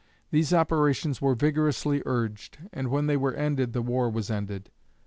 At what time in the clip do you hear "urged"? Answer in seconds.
2.07-2.57